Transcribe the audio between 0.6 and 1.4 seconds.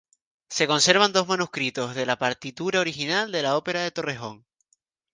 conservan dos